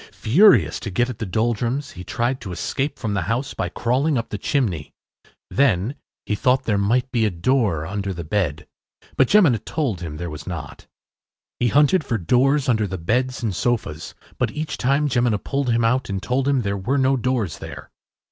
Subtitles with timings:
[0.13, 4.17] Furious to get at the Doldrums, he tried to escape from the house by crawling
[4.17, 4.95] up the chimney.
[5.51, 5.93] Then
[6.25, 8.65] he thought there might be a door under the bed,
[9.15, 10.87] but Jemina told him there was not.
[11.59, 15.85] He hunted for doors under the beds and sofas, but each time Jemina pulled him
[15.85, 17.91] out and told him there were no doors there.